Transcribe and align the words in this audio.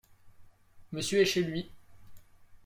Monsieur 0.91 1.19
est 1.21 1.25
chez 1.25 1.43
lui. 1.43 1.69